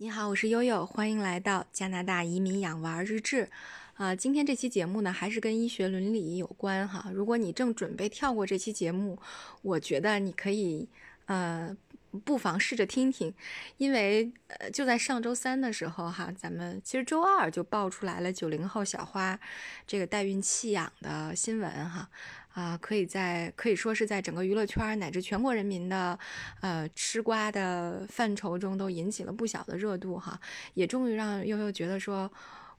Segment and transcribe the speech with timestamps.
[0.00, 3.50] 你好，我是悠悠，欢迎来到加拿大移民养娃日志。
[3.94, 7.10] 啊，今天这期节目呢，还是跟医学伦理有关哈。
[7.12, 9.18] 如果你正准备跳过这期节目，
[9.60, 10.88] 我觉得你可以
[11.26, 11.76] 呃，
[12.24, 13.34] 不妨试着听听，
[13.78, 19.36] 因为呃，就在上周三的时候哈，咱们其实周二就爆出来了九零后小花
[19.84, 22.08] 这个代孕弃养的新闻哈。
[22.54, 26.18] 啊，可以在可以说是在整个娱乐圈乃至全国人民的，
[26.60, 30.40] 呃，吃瓜的范畴中都引起了不小的热度哈，
[30.74, 32.28] 也终于让悠悠觉得说，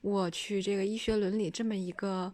[0.02, 2.30] 我去这个医学伦理这么一个，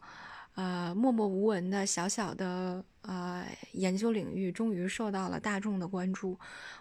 [0.56, 6.36] 呃，默默无闻的小小的呃研究领域，终于受到了大众的关注。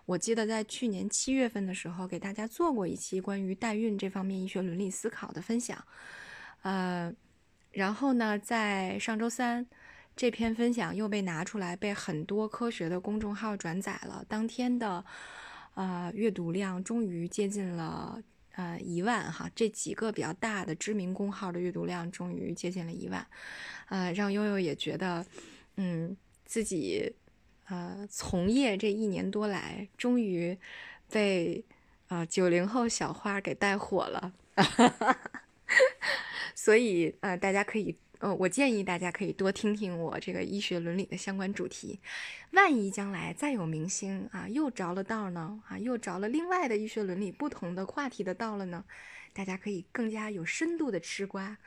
[0.07, 5.85] 我记得在去年七月份的时候，给大家做过一期关于代孕这方面医学伦理思考的分享，
[6.63, 7.13] 呃，
[7.73, 9.67] 然后呢，在上周三。
[10.15, 14.23] 这篇分享又被拿出来，被很多科学的公众号转载了。
[14.29, 15.03] 当天的，
[15.73, 19.51] 呃，阅读量终于接近了呃一万哈。
[19.53, 23.27] 这几个比较大的知名公号的阅读量终于接近了一万，
[23.89, 25.25] 呃，让悠悠也觉得，
[25.75, 27.13] 嗯，自己
[27.67, 30.57] 呃从业这一年多来，终于
[31.11, 31.65] 被
[32.07, 34.31] 啊九零后小花给带火了。
[36.55, 37.97] 所以呃，大家可以。
[38.19, 41.99] 呃，我建议大家可以多听听我这个医学伦理的相关主题，
[42.51, 48.85] 万一将来再有明星啊又着了道呢，啊又着了另外的医学伦理不同的话题的道了呢，
[49.33, 51.57] 大家可以更加有深度的吃瓜，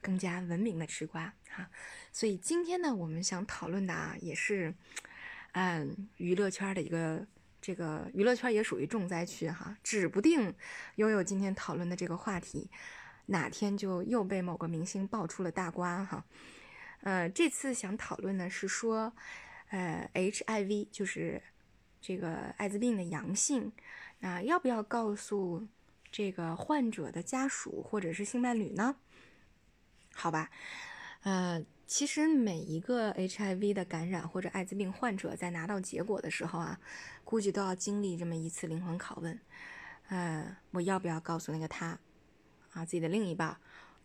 [0.00, 1.68] 更加文明的吃瓜哈。
[2.10, 4.74] 所以今天呢，我们想讨论的啊，也是，
[5.52, 7.26] 嗯，娱乐圈的一个
[7.60, 10.54] 这个娱乐圈也属于重灾区哈，指不定
[10.96, 12.70] 拥有今天讨论的这个话题。
[13.30, 16.24] 哪天就又被某个明星爆出了大瓜哈，
[17.02, 19.12] 呃，这次想讨论的是说，
[19.68, 21.42] 呃，HIV 就是
[22.00, 23.70] 这个艾滋病的阳性，
[24.20, 25.66] 那要不要告诉
[26.10, 28.96] 这个患者的家属或者是性伴侣呢？
[30.14, 30.50] 好吧，
[31.20, 36.80] 呃，其实每一个 HIV 的感染或者艾滋病患者在拿到结果的时候啊，
[37.24, 39.38] 估计都要经历这么一次灵魂拷问，
[40.08, 41.98] 呃，我要不要告诉那个他？
[42.78, 43.56] 啊，自己的另一半，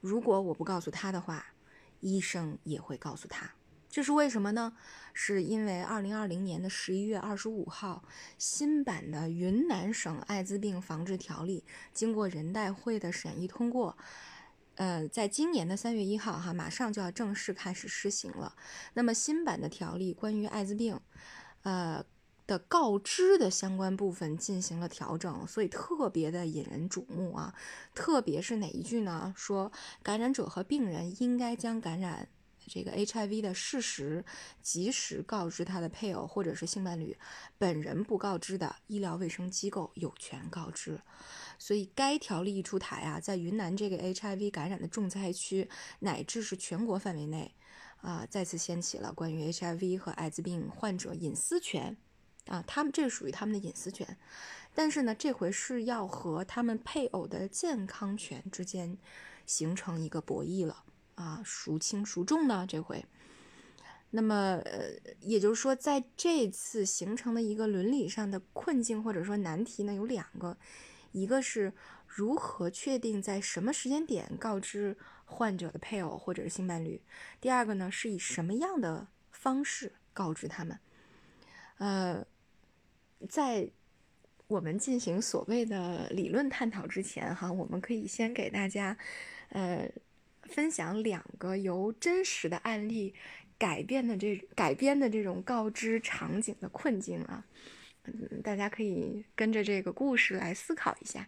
[0.02, 1.54] 如果我不告诉他的话，
[2.00, 3.52] 医生也会告诉他。
[3.88, 4.74] 这是为什么呢？
[5.14, 8.04] 是因为二零二零年的十一月二十五号，
[8.40, 11.64] 新版的云南省艾滋病防治条例
[11.94, 13.96] 经过人代会的审议通过，
[14.74, 18.56] 呃，在今年的三月一号，哈，马上就要正式开始施行了。
[18.96, 21.00] 那么新版的条例关于艾滋病，
[21.62, 22.04] 呃。
[22.46, 27.56] 的告知的相关部分进行了调整，所以特别的引人瞩目啊！
[27.96, 29.34] 特别是哪一句呢？
[29.38, 29.72] 说
[30.02, 32.28] 感染者和病人应该将感染
[32.68, 34.24] 这个 HIV 的事实
[34.62, 37.18] 及时告知他的配偶或者是性伴侣，
[37.58, 41.00] 本人不告知的，医疗卫生机构有权告知。
[41.60, 47.54] 所以该条例一出台啊，在云南这个 HIV 感染的重灾区，乃至是全国范围内
[48.02, 51.96] 啊，再次掀起了关于 HIV 和艾滋病患者隐私权。
[52.48, 54.18] 啊，他们这属于他们的隐私权，
[54.76, 58.98] 但是呢，这回是要和他们配偶的健康权之间
[59.46, 60.84] 形成一个博弈了
[61.16, 62.66] 啊，孰轻孰重呢？
[62.68, 63.06] 这回，
[64.10, 64.90] 那么呃，
[65.22, 70.58] 也就是说，在这次形成的一个伦理上的困境或者说难题呢，有两个，
[71.14, 71.72] 一个是
[72.06, 77.02] 如何确定在什么时间点告知患者的配偶或者是性伴侣，
[77.40, 80.78] 第二个呢，是以什么样的方式告知他们，
[81.78, 82.28] 呃。
[83.30, 83.70] 在
[84.48, 88.98] 我们进行所谓的理论探讨之前，哈，我们可以先给大家，
[89.50, 89.90] 呃，
[90.44, 93.16] 分享两个由真实的案例
[93.58, 97.46] 改变的这改编的这种告知场景的困境啊，
[98.04, 101.28] 嗯，大家可以跟着这个故事来思考一下。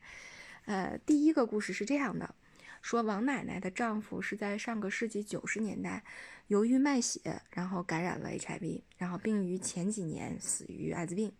[0.65, 2.35] 呃，第一个故事是这样的，
[2.81, 6.03] 说王奶奶的丈夫是在上个世纪九十年代
[6.47, 11.31] 由于卖血，然后感染了 HIV，然后并于前几年死于艾滋病。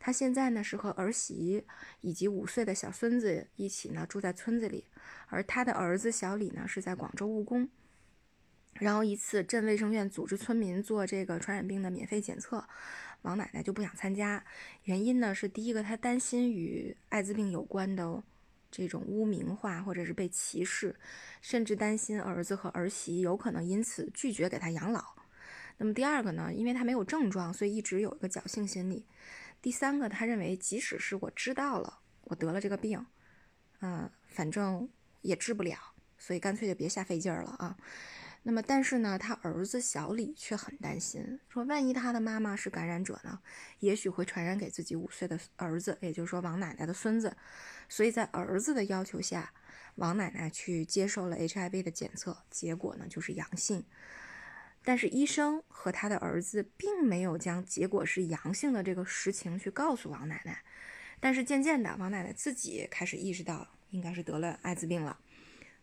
[0.00, 1.64] 他现在呢是和儿媳
[2.00, 4.84] 以及五岁的小孙子一起呢住在村子里，
[5.26, 7.68] 而他的儿子小李呢是在广州务工。
[8.74, 12.68] 然后一次镇卫生院组织村民做这个传染病的免费检测，
[13.22, 14.44] 王奶奶就不想参加，
[14.84, 18.22] 原因呢是第一个她担心与艾滋病有关的
[18.70, 20.94] 这种污名化或者是被歧视，
[21.40, 25.02] 甚至担心儿子和儿媳有可能因此拒绝给他养老。
[25.78, 29.04] 那么第二个呢，因为他没有症状，所以一直有一个侥幸心理。
[29.60, 33.04] 第三个，他认为即使是我知道了我得了这个病，
[33.80, 34.88] 嗯，反正
[35.22, 35.76] 也治不了，
[36.16, 37.76] 所以干脆就别瞎费劲儿了啊。
[38.44, 43.40] 那么，但是呢，他儿子小李却很担心，说万一他的妈妈是感染者呢，
[43.80, 47.36] 也许会传染给自己五岁的儿子，也就是说王奶奶的孙子。
[47.88, 49.52] 所以在儿子的要求下，
[49.96, 53.84] 王奶奶去接受了 HIV 的检测，结果呢就是阳性。
[54.88, 60.64] 但是医生和他的儿子并没有将结果是阳性的这个实情去告诉王奶奶。
[61.20, 65.18] 但是渐渐的，王奶奶自己开始意识到应该是得了艾滋病了。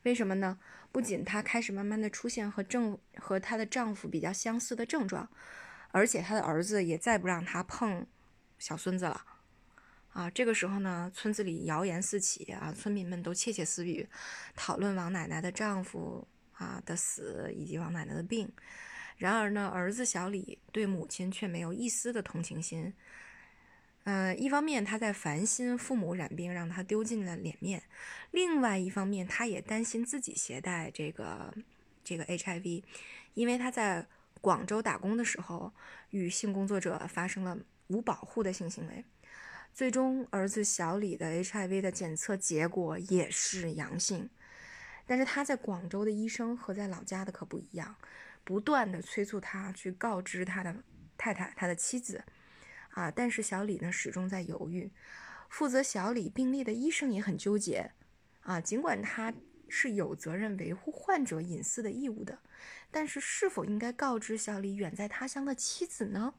[0.01, 0.57] 为什么呢？
[0.91, 5.29] 不仅她开始慢慢的出现和正和她的丈夫比较相似的症状，
[5.91, 8.07] 而且她的儿子也再不让她碰
[8.57, 9.23] 小孙子了。
[10.13, 14.09] 啊，这个时候呢，村子里谣言四起啊，村民们都窃窃私语，
[14.55, 18.51] 讨论王奶奶的丈夫啊的死以及王奶奶的病。
[19.17, 22.93] 然而呢，儿子小李对母亲却没有一丝的同情心。
[24.03, 27.81] 嗯，一方面他在烦心父母染病让他丢尽了脸面，
[28.29, 31.51] 另外一方面他也担心自己携带这个
[32.03, 32.83] 这个 HIV，
[33.33, 34.05] 因为他在
[34.41, 35.73] 广州打工的时候
[36.11, 37.57] 与性工作者发生了
[37.87, 39.03] 无保护的性行为，
[39.73, 44.29] 最终儿子小李的 HIV 的检测结果也是阳性，
[45.07, 47.95] 但是他在广州的医生和在老家的可不一样。
[48.45, 50.73] 不断的催促他去告知他的
[51.17, 52.23] 太太、他的妻子，
[52.91, 54.91] 啊，但是小李呢始终在犹豫。
[55.49, 57.91] 负责小李病历的医生也很纠结，
[58.41, 59.33] 啊，尽管他
[59.67, 62.39] 是有责任维护患者隐私的义务的，
[62.91, 66.35] 但是是否应该告知小李远在他乡的妻子呢？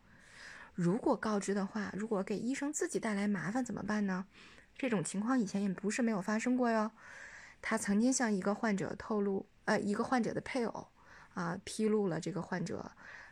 [0.74, 4.26] 如果告知的话，如果给医生自己带来麻烦怎么办呢？
[4.76, 6.92] 这种情况以前也不是没有发生过哟。
[7.62, 10.88] 他曾经向一个患者透露，呃，一个患者的配偶。
[11.36, 12.90] 啊，披露了这个患者，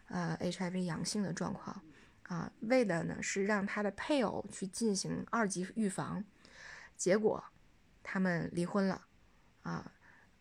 [0.09, 1.83] 呃，HIV 阳性的状况，
[2.25, 6.23] 啊，为的呢是让他的配偶去进行二级预防，
[6.97, 7.43] 结果
[8.03, 9.06] 他们离婚了，
[9.62, 9.91] 啊，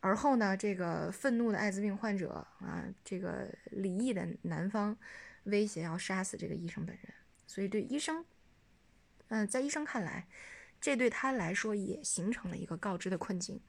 [0.02, 4.98] 而后呢，这个愤怒的艾滋病患者啊，这个离异的男方
[5.46, 7.14] 威胁要杀死这个医生本人，
[7.48, 8.26] 所以对医生，
[9.30, 10.28] 嗯，在医生看来，
[10.82, 13.62] 这对他来说也形成了一个告知的困境。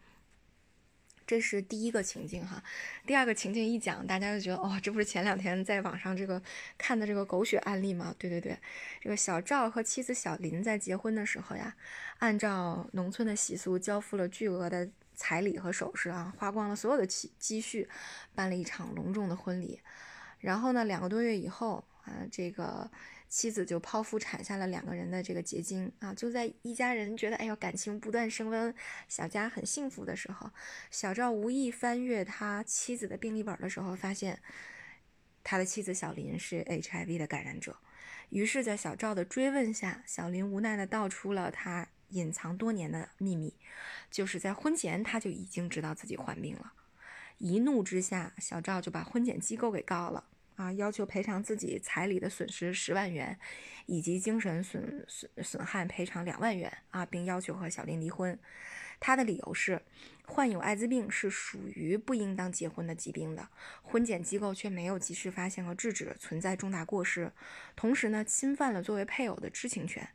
[1.26, 2.62] 这是第一个情境哈，
[3.06, 6.42] 第二个情境一讲，大家就觉得哦，这不是前两天在网上这个
[6.76, 8.14] 看的这个狗血案例吗？
[8.18, 8.58] 对对对，
[9.00, 11.74] 这个小赵和妻子小林在结婚的时候呀，
[12.18, 17.88] 按照农村的习俗，交付了巨额的彩礼和首饰啊，花光了所有的积积蓄，
[18.34, 19.80] 办了一场隆重的婚礼。
[20.40, 22.90] 然后呢，两个多月以后啊，这个。
[23.34, 26.14] 妻子就剖腹产下了两个人的这个结晶啊！
[26.14, 28.72] 就在一家人觉得哎呦感情不断升温，
[29.08, 30.52] 小家很幸福的时候，
[30.88, 34.40] 小赵无意翻阅他妻子的病历本的时候，发现
[35.42, 37.76] 他的妻子小林是 HIV 的感染者。
[38.28, 43.52] 于是，在小赵的追问下，小林无奈的道出了他隐藏多年的秘密，
[44.12, 46.72] 就是在婚前他就已经知道自己患病了。
[47.38, 50.22] 一怒之下，小赵就把婚检机构给告了。
[50.56, 53.38] 啊，要求赔偿自己彩礼的损失十万元，
[53.86, 58.38] 以及精神损损损害赔偿两万元啊，并要求和小林离婚。
[59.00, 59.82] 他的理由是，
[60.24, 63.48] 患有艾滋病是属于不应当结婚的疾病的，
[63.82, 67.32] 婚检机构却没有及时发现和制止，存在重大过失。
[67.74, 70.08] 同时呢，侵犯了作为配偶的知情权。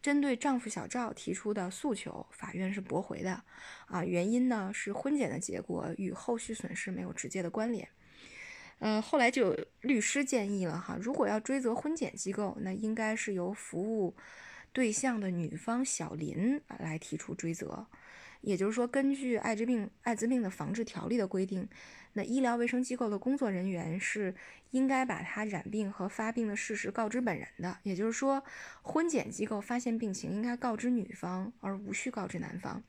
[0.00, 3.42] 针对丈夫小赵提出的诉求，法院是驳回的。
[3.86, 7.86] 啊，原因呢是婚检的结果与后续损失没有直接的关联。
[8.80, 14.16] 嗯，后来就有律师建议了哈，如果要追责婚检机构，那应该是由服务
[14.72, 17.86] 对象的女方小林来提出追责。
[18.40, 21.68] 也就是说，根据艾滋病艾滋病的防治条例的规定，
[22.14, 24.34] 那医疗卫生机构的工作人员是
[24.70, 27.76] 应该把他染病和发病的事实告知本人的。
[27.82, 28.42] 也就是说，
[28.80, 32.82] 婚检机构发现病情应该告知女方，而无需告知男方。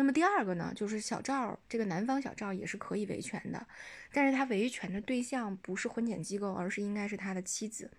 [0.00, 3.66] 那么第二个呢，就是小赵这个男方小赵也是可以维权的，
[4.12, 7.90] 但是他维权的对象不是婚检机构，而是应该是他的妻子。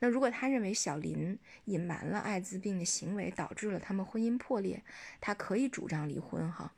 [0.00, 4.84] 那如果他认为小林隐瞒了艾滋病的行为导致了他们婚姻破裂，
[5.18, 6.74] 他可以主张离婚哈。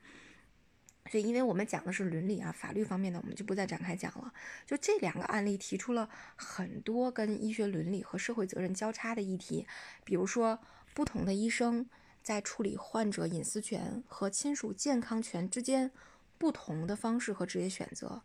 [1.10, 4.32] 所以，因为我们讲的是伦理啊，法律方面的我们就不再展开讲了。
[4.64, 9.66] 就这两个案例提出了很多跟医学伦理和社会责任交叉的议题，
[10.04, 10.60] 比如说
[10.94, 11.84] 不同的医生。
[12.22, 15.90] 在处理患者隐私权和亲属健康权之间
[16.38, 18.22] 不同的方式和职业选择，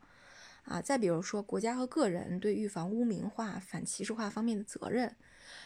[0.64, 5.16] 啊，再比如说国家和个人对预防污名化、反歧视化方面的责任，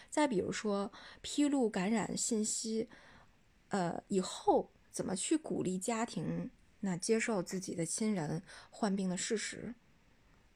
[0.09, 2.87] 再比如说披露感染信息，
[3.69, 6.49] 呃，以后怎么去鼓励家庭
[6.81, 9.75] 那接受自己的亲人患病的事实。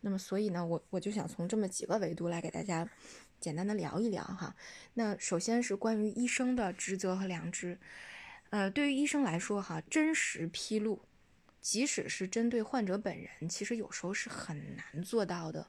[0.02, 2.88] 那么，所以呢，我我就想从这么几个维度来给大家。
[3.40, 4.56] 简单的聊一聊哈，
[4.96, 7.78] 那首先是关于医生的职责和良知，
[8.50, 11.02] 呃，对于医生来说哈，真实披露
[11.62, 15.68] 即使是针对患者本人，其实有时候是很难做到的，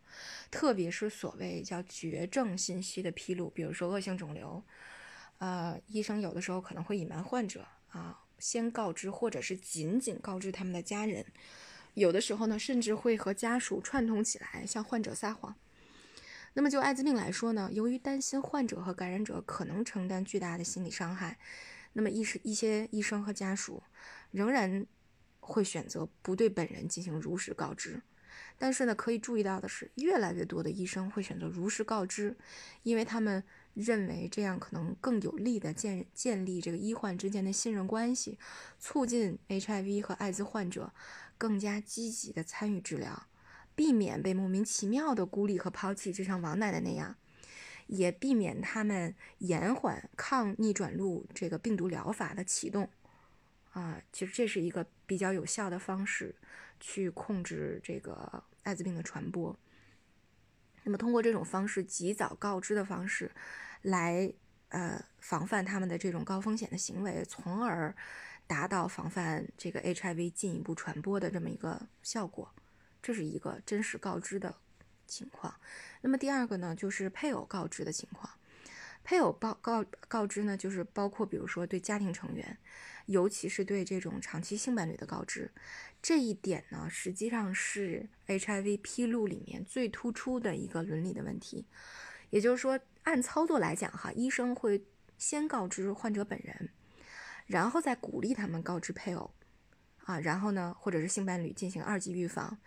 [0.51, 4.63] 特别是所谓叫绝症信息的披露，比如说恶性肿瘤，
[5.39, 11.27] 呃，医生有的时候可能会隐瞒患者啊，先告知或者是仅仅告知他们的家人，
[11.95, 15.55] 有的时候呢，甚至会和家属串通起来向患者撒谎。
[16.57, 21.39] 那么就艾滋病来说呢，由于担心患者和感染者可能承担巨大的心理伤害，
[21.93, 23.83] 那么一是一些医生和家属
[24.33, 24.85] 仍然。
[25.49, 28.03] 会选择不对本人进行如实告知，
[28.59, 32.37] 但是呢，可以注意到的是，越来越多的医生会选择如实告知，
[32.83, 38.41] 因为他们认为这样可能更有利的建建立这个医患之间的信任关系，
[38.81, 40.93] 促进 HIV 和艾滋患者
[41.39, 43.29] 更加积极的参与治疗，
[43.77, 47.15] 避免被莫名其妙的孤立和抛弃，就像王奶奶那样，
[47.87, 52.91] 也避免他们延缓抗逆转录这个病毒疗法的启动。
[53.73, 56.35] 啊，其实这是一个比较有效的方式，
[56.81, 59.55] 去控制这个艾滋病的传播。
[60.85, 63.31] 那么通过这种方式，及早告知的方式，
[63.83, 64.33] 来
[64.71, 67.95] 呃防范他们的这种高风险的行为，从而
[68.47, 72.55] 达到防范这个 HIV 进一步传播的这么一个效果。
[73.07, 74.53] 这是一个真实告知的
[75.07, 75.55] 情况。
[76.01, 78.29] 那么第二个呢，就是配偶告知的情况。
[79.05, 82.59] 配偶报告告知呢，就是包括比如说对家庭成员。
[83.07, 85.53] 尤其是对这种长期性伴侣的告知，
[86.03, 91.69] 这一点呢，实际上是 HIV 披露里面最突出的一个伦理的问题。
[92.31, 94.85] 也就是说，按操作来讲，哈，医生会
[95.19, 96.71] 先告知患者本人，
[97.47, 99.31] 然后再鼓励他们告知配偶，
[100.07, 102.59] 啊，然后呢，或者是性伴侣进行二级预防。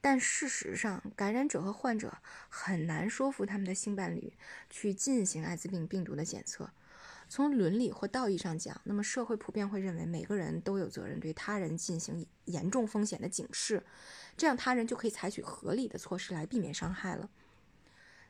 [0.00, 4.32] 但事实上，感染者和患者很难说服他们的性伴侣
[4.68, 6.70] 去进行艾滋病病毒的检测。
[7.28, 13.82] 从伦理或道义上讲，那么社会普遍会认为每个人都有责任对他人进行严重风险的警示，
[14.36, 17.28] 这样他人就可以采取合理的措施来避免伤害了。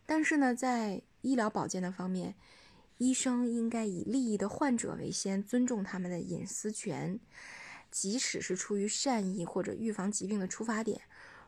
[0.06, 2.34] 但是呢，在医疗保健的方面，
[2.96, 7.20] 医生应该以利益的患者为先，尊重他们的隐私权，
[7.90, 11.02] 即使是出于善意或者预防疾病的出发点。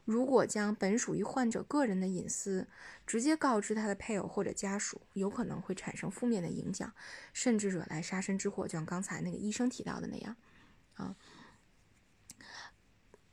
[0.05, 2.67] 如果将本属于患者个人的隐私
[3.07, 6.91] 直接告知他的配偶或者家属，有可能会产生负面的影响，
[7.35, 10.37] 甚至惹来杀身之祸，就像刚才那个医生提到的那样，
[10.95, 11.15] 啊。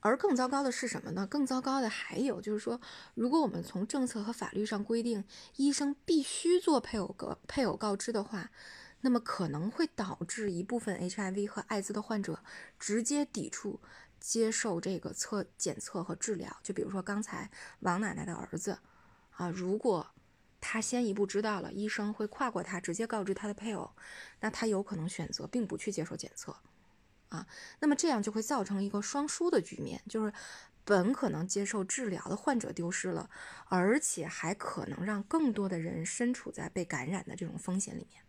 [0.01, 1.25] 而更糟糕的是什么呢？
[1.25, 2.79] 更糟糕的还有就是说，
[3.13, 5.23] 如果我们从政策和法律上规定
[5.55, 8.51] 医生必须做配偶告配偶告知的话，
[9.05, 12.39] 那么可能会导致一部分 HIV 和艾滋的患者
[12.79, 13.79] 直接抵触。
[14.17, 18.79] 接受这个测检测和治疗，就比如说刚才王奶奶的儿子，
[19.29, 20.15] 啊，如果
[20.59, 23.91] 他先一步知道了医生会跨过他，直接告知他的配偶，
[24.39, 26.55] 那他有可能选择并不去接受检测，
[27.29, 27.45] 啊，
[27.81, 30.33] 那么这样就会造成一个双输的局面，就是
[30.83, 33.29] 本可能接受治疗的患者丢失了，
[33.67, 38.23] 而且还可能让更多的人身处在被感染的这种风险里面。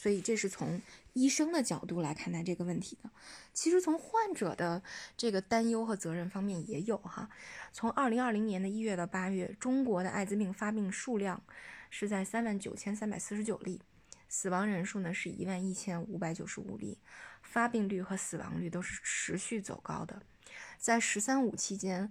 [0.00, 0.80] 所以这是从
[1.12, 3.10] 医生的角度来看待这个问题的。
[3.52, 4.82] 其实从患者的
[5.14, 7.28] 这个担忧和责任方面也有哈。
[7.70, 11.42] 从二零二零年的一月到八月，中国的艾滋病发病数量
[11.90, 13.82] 是在三万九千三百四十九例，
[14.26, 16.96] 死亡人数呢是一万一千五百九十五例，
[17.42, 20.22] 发病率和死亡率都是持续走高的。
[20.78, 22.10] 在“十三五”期间，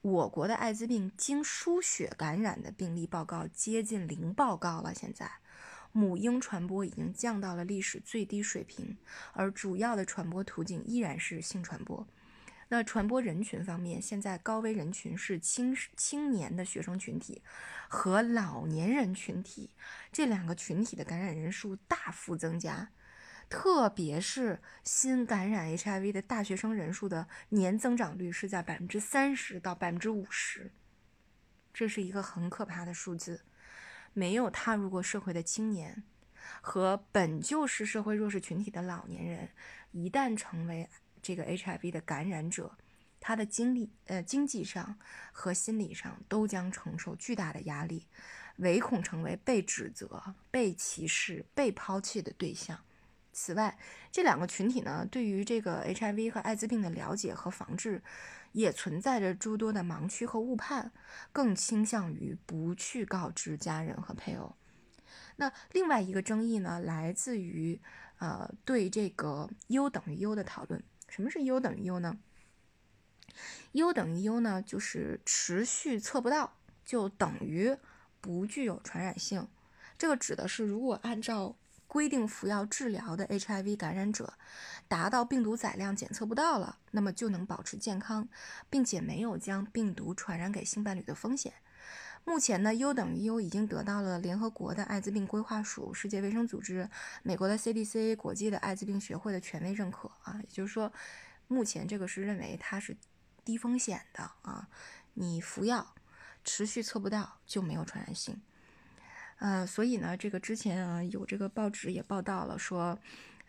[0.00, 4.94] 我国的艾滋病经输血感染的病例报告接近零报告了。
[4.94, 5.30] 现在。
[5.96, 8.98] 母婴传播已经降到了历史最低水平，
[9.32, 12.06] 而主要的传播途径依然是性传播。
[12.68, 17.40] 那传播人群方面，现在高危人群是青青年的学生群体
[17.88, 19.70] 和老年人群体，
[20.12, 22.90] 这两个群体的感染人数大幅增加，
[23.48, 30.70] 特别是新感染 HIV 的大学生人数的年增长率是在百分之三十到百分之五十，
[31.72, 33.40] 这是一个很可怕的数字。
[34.16, 36.02] 没有踏入过社会的青年
[36.62, 39.50] 和本就是社会弱势群体的老年人，
[39.92, 40.88] 一旦成为
[41.20, 42.78] 这个 HIV 的感染者，
[43.20, 44.98] 他的经历呃经济上
[45.32, 48.06] 和心理上都将承受巨大的压力，
[48.56, 52.80] 唯恐成为被指责、被歧视、被抛弃的对象。
[53.34, 53.76] 此外，
[54.10, 58.02] 这两个群体呢，对于这个 HIV 和艾滋病的了解和防治。
[58.56, 60.90] 也存在着诸多的盲区和误判，
[61.30, 64.56] 更倾向于不去告知家人和配偶。
[65.36, 67.78] 那另外一个争议呢，来自于
[68.16, 70.82] 呃对这个 U 等于 U 的讨论。
[71.06, 72.18] 什么是 U 等于 U 呢
[73.72, 77.76] ？U 等于 U 呢，就是持续测不到就等于
[78.22, 79.46] 不具有传染性。
[79.98, 81.54] 这个指的是如果按照
[81.86, 84.34] 规定服药治疗的 HIV 感染者
[84.88, 88.28] 达到病毒载量检测不到了，那么就能保持健康，
[88.68, 91.52] 并且没有将病毒传染给性伴侣的风险。
[92.24, 96.90] 目前呢，U 等于 U 已经得到了联合国的艾滋病规划署、世界卫生组织、
[97.22, 100.92] 美国的 CDC、国际的艾滋病学会的权威认可啊，也就是说，
[101.46, 102.96] 目前这个是认为它是
[103.44, 104.68] 低风险的啊，
[105.14, 105.94] 你服药
[106.42, 108.42] 持续测不到就没有传染性。
[109.38, 112.98] 呃，所以呢，这个之前啊，有这个报纸也报道了，说，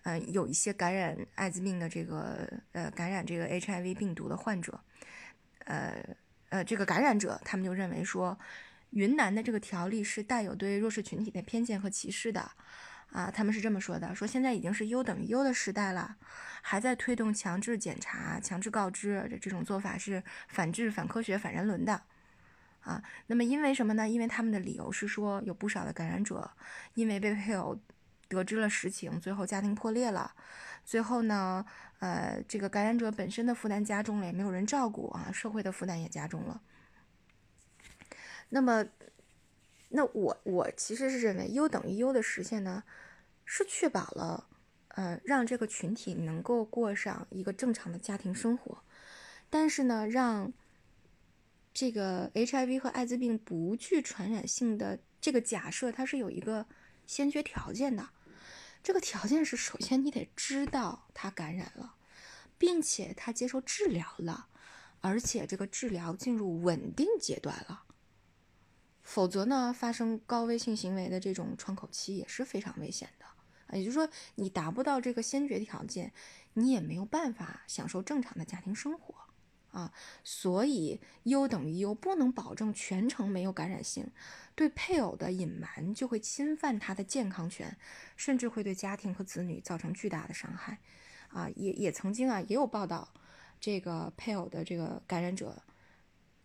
[0.03, 4.79] 呃，有一些感染艾滋病的这个，呃，感染这个 HIV 病毒的患者，
[5.65, 5.95] 呃，
[6.49, 8.37] 呃，这个感染者，他们就认为说，
[8.89, 12.51] 云南的这个条例是带有对弱势群体的偏见和歧视的，
[13.11, 16.17] 啊，他们是这么说的，说现在已经是 U 等于 U 的时代了，
[16.61, 22.01] 还在推动强制检查、强制告知的这种做法是反智、反科学、反人伦的。
[22.87, 24.07] 啊，那么因为什么呢？
[24.07, 26.49] 因为他们的理由是说，有不少的感染者
[26.93, 27.77] 因为被配偶
[28.29, 30.33] 得知了实情，最后家庭破裂了，
[30.85, 31.65] 最后呢，
[31.99, 36.61] 呃，这个感染者本身的负担加重了，也没有人照顾啊，社会的负担也加重了。
[38.49, 38.85] 那么，
[39.89, 42.85] 那我我其实是认为，U 等于 U 的实现呢，
[43.43, 44.47] 是确保了，
[44.87, 48.77] 呃，让这个群体能够过上一个正常的家庭生活，
[49.49, 50.53] 但是呢，让
[51.77, 56.65] 这个 HIV 和艾滋病不具传染性的这个假设，它是有一个
[57.05, 58.09] 先决条件的。
[58.81, 61.93] 这个条件是，首先你得知道他感染了，
[62.57, 64.47] 并且他接受治疗了，
[65.01, 67.83] 而且这个治疗进入稳定阶段了。
[69.03, 73.77] 否则呢，发生高危性行为的这种窗口期也是非常危险的。
[73.77, 76.11] 也就是说，你达不到这个先决条件，
[76.55, 79.26] 你也没有办法享受正常的家庭生活。
[79.77, 79.93] 啊，
[80.23, 84.09] 所以 U 等于 U 不能保证全程没有感染性，
[84.55, 87.77] 对配偶的隐瞒就会侵犯他的健康权，
[88.15, 90.79] 甚至会对家庭和子女造成巨大的伤害。
[91.29, 93.07] 啊，也也曾经啊也有报道，
[93.59, 95.61] 这个配偶的这个感染者，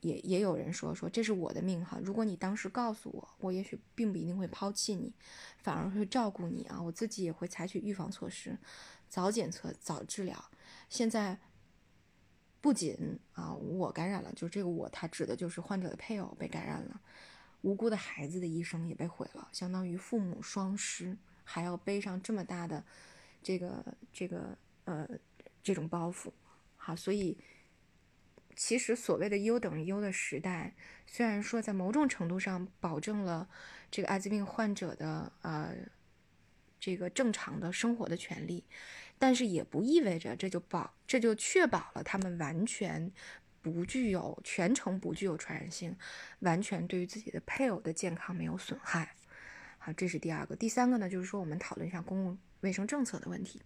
[0.02, 5.14] 也也有人说说这是我的命哈，如果你当时告诉我，我也许并不一定会抛弃你，
[5.56, 8.58] 反而会照顾你啊，我自己也会采取预防措施，
[9.08, 10.50] 早检测早治疗。
[10.90, 11.38] 现在。
[12.62, 17.00] 不仅啊，我感染了，就这个我，他指的就是患者的配偶被感染了，
[17.62, 22.84] 无辜的孩子的一生也被毁了，相当于父母双失，还要背上这么大的
[23.42, 25.08] 这个这个呃
[25.60, 26.30] 这种包袱，
[26.76, 27.36] 好，所以
[28.54, 33.48] 其实所谓的 U 等于 U 的时代，虽然说在某种程度上保证了
[33.90, 35.74] 这个艾滋病患者的呃
[36.78, 38.62] 这个正常的生活的权利。
[39.22, 43.12] 但是也不意味着这就保这就确保了他们完全
[43.60, 45.96] 不具有全程不具有传染性，
[46.40, 49.14] 完全对于自己的配偶的健康没有损害。
[49.78, 50.56] 好，这是第二个。
[50.56, 53.62] 第三个呢，就是说我们讨论一下公共卫生政策的问题。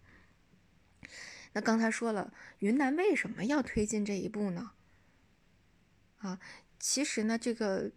[1.54, 4.72] 那刚才说了，云南为什么要推进这一步呢？
[6.18, 6.38] 啊，
[6.78, 7.92] 其实呢，这个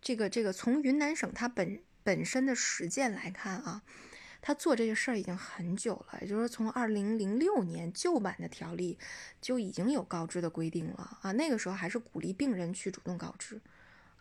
[0.00, 3.84] 这个这个从云南省它本本身的实践来看啊。
[4.40, 8.98] 他做这个事儿已经很久了，也就是说，从二零零六年旧版的条例
[9.40, 11.32] 就已经有告知的规定了啊。
[11.32, 13.60] 那个时候还是鼓励病人去主动告知，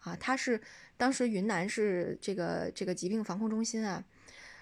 [0.01, 0.60] 啊，他是
[0.97, 4.03] 当时云南是这个这个疾病防控中心啊，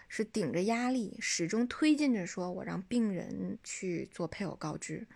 [0.09, 5.07] 是顶着压力始终推进着，说我让病人去做配偶告知。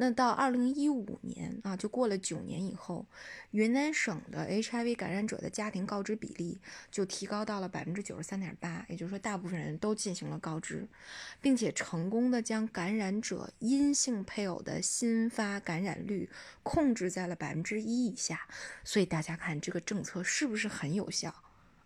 [0.00, 3.04] 那到二零一五年啊，就过了九年以后，
[3.50, 6.58] 云南省的 HIV 感染者的家庭告知比例
[6.90, 10.88] 就提高到了百分之九十三点八，也就是说，大部分人都进行了告知，
[11.42, 16.30] 并且成功的将感染者阴性配偶的新发感染率
[16.62, 18.48] 控制在了百分之一以下。
[18.82, 21.34] 所以大家看这个政策是不是很有效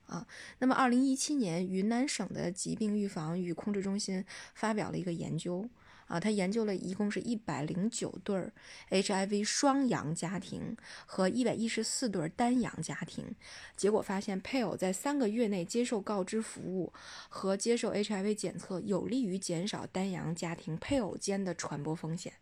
[0.07, 0.25] 啊？
[0.61, 4.25] 那么二零一七年，云南省的疾病预防与控制中心
[4.55, 5.69] 发表了一个研究。
[6.07, 8.53] 啊，他研究了一共是一百零九对儿
[8.91, 13.35] HIV 双阳家庭和一百一十四对单阳家庭，
[13.77, 16.93] 结果发现配偶在三个月内接受告知服务
[17.29, 22.35] 和接受 HIV 检测，有利于减少单阳家庭配偶间的传播风险。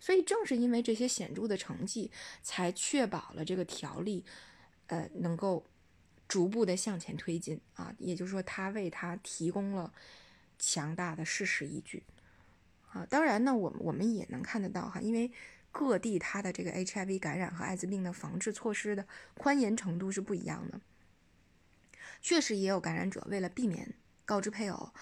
[0.00, 2.10] 所以正是因为这些显著的成绩，
[2.42, 4.22] 才确保了这个条例，
[4.88, 5.64] 呃，能够
[6.28, 7.94] 逐步的向前推进啊。
[7.98, 9.90] 也就是说，他为他提供了
[10.58, 12.02] 强大的事实依据。
[12.94, 15.32] 啊，当然呢，我们我们也能看得到哈，因为
[15.72, 19.04] 各地它的这个 HIV 感染和艾滋病的防治措施的
[19.36, 20.80] 宽严程度是不一样的。
[22.22, 24.94] 确实也有感染者为了避免告知配偶，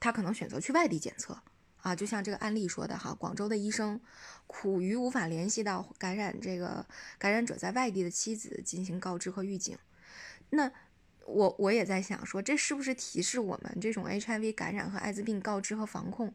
[0.00, 1.38] 他可能选择去外地检测
[1.82, 4.00] 啊，就像这个案例说的哈，广州的医生
[4.46, 6.86] 苦于无法联系到感染这个
[7.18, 9.76] 感染者在外地的妻子进行告知和预警。
[10.48, 10.72] 那
[11.26, 16.32] 我我也在想说，这是不是提示我们这种 HIV 感染和艾滋病告知和防控？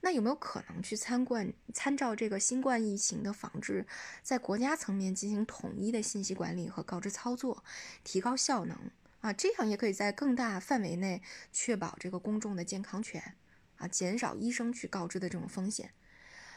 [0.00, 3.86] 那有没有可能去参观参照这个新冠疫情的防治，
[4.22, 7.64] 在国家层面进行统一的信息管理和告知操作，
[8.04, 8.78] 提高效能
[9.20, 9.32] 啊？
[9.32, 11.20] 这样也可以在更大范围内
[11.52, 13.34] 确保这个公众的健康权
[13.76, 15.90] 啊，减少医生去告知的这种风险。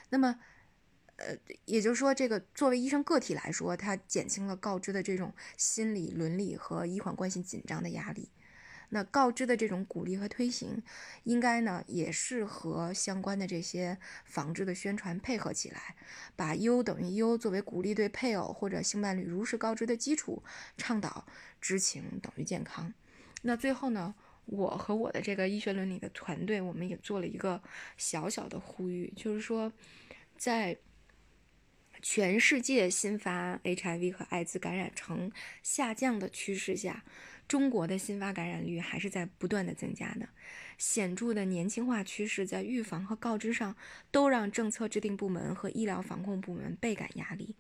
[0.10, 0.40] 那么，
[1.16, 8.30] 呃，也就是说，这个作为医生个体来说，它减轻了告知的这种心理、伦理和医患关系紧张的压力。
[8.94, 10.84] 那告知的这种鼓励和推行，
[11.24, 15.96] 应该呢也是和相关的这些防治的宣传配合起来，
[16.36, 20.44] 把 U 等于 U 作为鼓励对配偶或者性伴侣如实告知的基础，
[20.76, 21.26] 倡导
[21.62, 22.94] 知情等于健康。
[23.44, 24.14] 那最后呢，
[24.46, 27.64] 我和我的这个医学伦理的团队，我们也做了一个
[27.96, 29.72] 小小的呼吁，就是说，
[30.38, 30.78] 在
[32.02, 35.32] 全世界新发 HIV 和艾滋感染呈
[35.64, 37.06] 下降的趋势下。
[37.52, 40.30] 中国的新发感染率还是在不断的增加的，
[40.78, 43.76] 显著的年轻化趋势在预防和告知上
[44.10, 47.58] 都让政策制定部门和医疗防控部门倍感压力。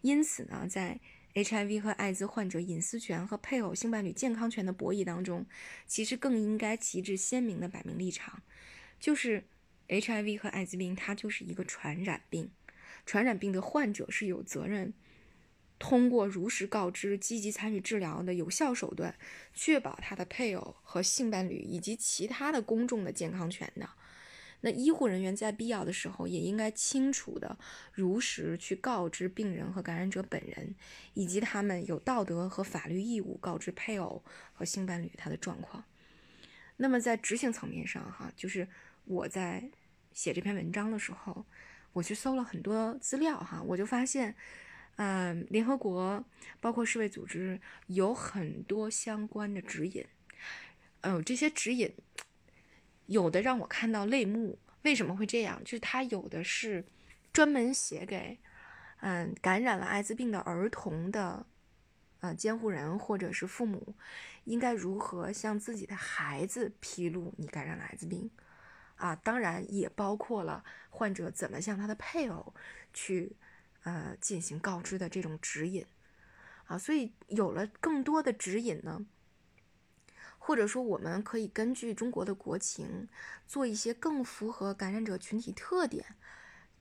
[0.00, 1.00] 因此呢，在
[1.34, 5.44] HIV 和艾滋患者隐私权和配偶性伴侣健康权的博弈当中，
[5.88, 8.44] 其实更应该旗帜鲜明的摆明立场，
[9.00, 9.42] 就是
[9.88, 12.52] HIV 和艾滋病它就是一个传染病，
[13.04, 14.94] 传染病的患者是有责任。
[15.82, 19.12] 通过如实告知、积极参与治疗的有效手段，
[19.52, 23.90] 确保他的配偶和性伴侣以及其他的公众的健康权的。
[24.60, 27.58] 那医护人员在必要的时候，也应该清楚的、
[27.92, 30.76] 如实去告知病人和感染者本人，
[31.14, 35.84] 以及他们有道德和法律义务告知配偶和性伴侣他的状况。
[36.76, 38.68] 那么在执行层面上，哈，就是
[39.06, 39.68] 我在
[40.12, 41.44] 写这篇文章的时候，
[41.92, 44.36] 我去搜了很多资料，哈，我就发现。
[44.96, 46.22] 嗯，联合国
[46.60, 50.06] 包括世卫组织有很多相关的指引，
[51.00, 51.92] 呃，这些指引
[53.06, 54.58] 有的让我看到泪目。
[54.82, 55.62] 为什么会这样？
[55.64, 56.84] 就是它有的是
[57.32, 58.38] 专门写给
[59.00, 61.46] 嗯感染了艾滋病的儿童的
[62.20, 63.94] 呃监护人或者是父母，
[64.44, 68.30] 应该如何向自己的孩子披露你感染了艾滋病
[68.96, 69.16] 啊？
[69.16, 72.54] 当然也包括了患者怎么向他的配偶
[72.92, 73.36] 去。
[73.84, 75.84] 呃，进行告知的这种指引
[76.66, 79.04] 啊，所以有了更多的指引呢，
[80.38, 83.08] 或者说我们可以根据中国的国情，
[83.46, 86.16] 做一些更符合感染者群体特点、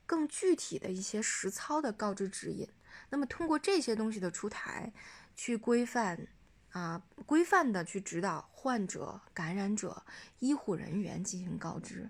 [0.06, 2.68] 更具体的一些实操的告知指引。
[3.10, 4.94] 那么通过这些东西的出台，
[5.36, 6.28] 去规范
[6.72, 10.06] 啊，规范的去指导患者、感染者、
[10.40, 12.10] 医护人员进行告知。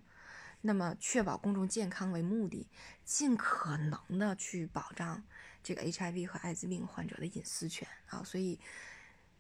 [0.63, 2.69] 那么，确保公众健康为目的，
[3.11, 5.21] 尽可能的去保障
[5.61, 8.57] 这个 HIV 和艾滋病患者的隐私权啊，所以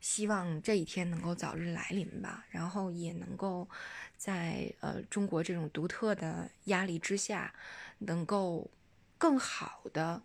[0.01, 3.69] 希望这一天能够早日来临吧，然后也能够
[4.17, 7.55] 在呃中国这种独特的压力之下，
[7.99, 8.69] 能够
[9.17, 10.21] 更好的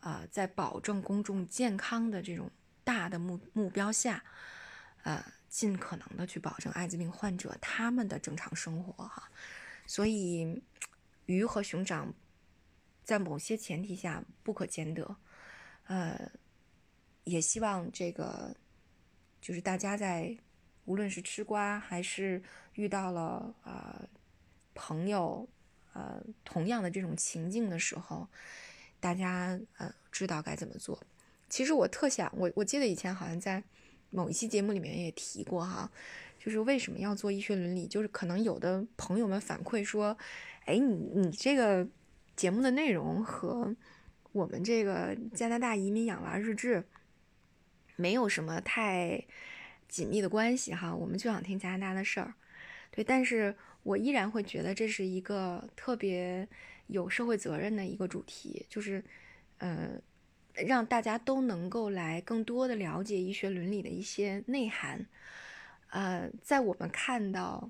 [0.00, 2.50] 啊，在保证公众健康的这种
[2.84, 4.24] 大的目目标下，
[5.02, 9.30] 呃，尽可能的去保证艾滋病患者他们的正常生活哈。
[9.86, 10.62] 所以，
[11.26, 12.14] 鱼和熊掌
[13.08, 15.16] 在某些前提下不可兼得。
[15.86, 16.30] 呃，
[17.24, 18.54] 也希望这个
[19.40, 20.36] 就是大家在
[20.84, 22.42] 无论是吃瓜还是
[22.74, 24.06] 遇到了啊
[24.74, 25.48] 朋友
[25.94, 28.28] 呃同样的这种情境的时候，
[29.00, 31.02] 大家呃知道该怎么做。
[31.48, 33.64] 其实我特想我我记得以前好像在
[34.10, 35.90] 某一期节目里面也提过哈。
[36.38, 37.86] 就是为什么要做医学伦理？
[37.86, 40.16] 就是可能有的朋友们反馈说，
[40.66, 41.86] 哎，你你这个
[42.38, 43.74] 节目的内容和
[44.30, 46.84] 我们这个加拿大移民养娃日志
[47.96, 49.26] 没有什么太
[49.88, 52.34] 紧密的关系哈，我们就想听加拿大的事儿。
[52.92, 56.46] 对，但是我依然会觉得这是一个特别
[56.86, 59.02] 有社会责任的一个主题，就是
[59.56, 60.00] 呃，
[60.54, 65.04] 让大家都能够来更多的了解医学伦理的一些内涵。
[65.90, 67.68] 呃，在我们看到，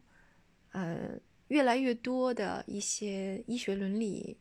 [0.72, 4.36] 呃，越来越多的一些医学伦理，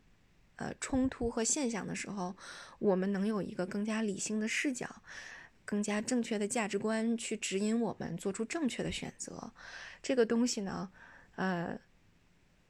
[0.58, 2.36] 呃，冲突和现象的时候，
[2.80, 5.02] 我们能有一个更加理性的视角，
[5.66, 9.54] 更加正确的价值观去指引我们做出正确的选择。
[10.02, 10.92] 这个东西呢，
[11.36, 11.80] 呃，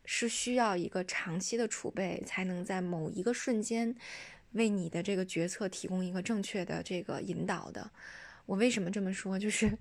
[0.06, 3.96] 是需要一个长期的储备，才能在某一个瞬间，
[4.52, 7.92] 为你的这个决策提供一个正确的这个引导的。
[8.46, 9.40] 我为什么这么说？
[9.40, 9.78] 就是。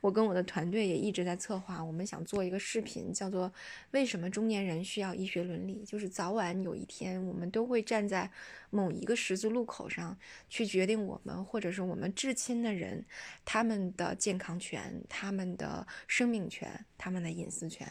[0.00, 3.52] 我跟我的团队也一直在策划，我们想做一个视频，叫做
[3.92, 5.84] “为什么中年人需要医学伦理”。
[5.86, 8.30] 就是早晚有一天，我们都会站在
[8.70, 10.16] 某一个十字路口上，
[10.48, 13.04] 去决定我们或者是我们至亲的人
[13.44, 17.86] 他们的健康权、他们的生命权、他们的隐私权。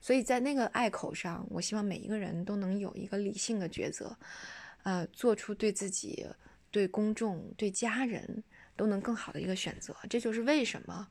[0.00, 4.16] 所以在那个隘口上，我希望每一个人都能有一个理性的抉择，
[4.84, 6.24] 呃，做出对自己、
[6.70, 8.44] 对公众、对家人。
[8.78, 11.06] 都能更好的一个选择，这就是为什么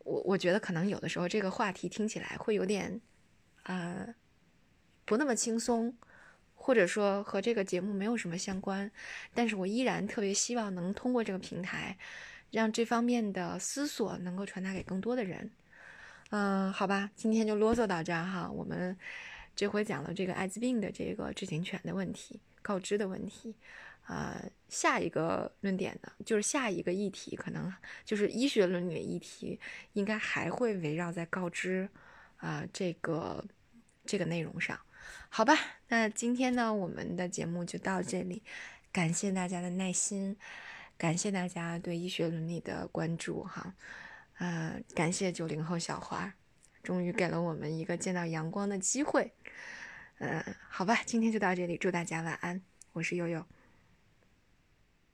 [0.00, 3.00] 我我觉得可能有的时候这个话题听起来会有点，
[3.62, 4.14] 呃，
[5.06, 5.96] 不那么轻松，
[6.54, 8.90] 或者说和这个节目没有什么相关，
[9.32, 11.96] 但是我依然特别希望能通过这个平台，
[12.50, 15.50] 让这方面的思索能够传达给更多的人。
[16.30, 18.94] 嗯，好吧，今天就啰嗦到这儿哈，我们
[19.54, 23.54] 这回讲了这个艾滋病的这个知情权的问题，告知的问题。
[24.08, 27.70] 呃，下一个论点呢，就是下一个议题，可能
[28.06, 29.60] 就是医学伦理的议题，
[29.92, 31.86] 应该还会围绕在告知
[32.38, 33.44] 啊这个
[34.06, 34.80] 这个内容上，
[35.28, 35.54] 好吧？
[35.88, 38.42] 那今天呢，我们的节目就到这里，
[38.90, 40.34] 感谢大家的耐心，
[40.96, 43.74] 感谢大家对医学伦理的关注哈，
[44.38, 46.32] 呃，感谢九零后小花，
[46.82, 49.30] 终于给了我们一个见到阳光的机会，
[50.16, 52.62] 嗯，好吧，今天就到这里，祝大家晚安，
[52.94, 53.44] 我是悠悠。